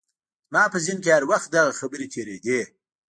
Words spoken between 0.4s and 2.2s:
زما په ذهن کې هر وخت دغه خبرې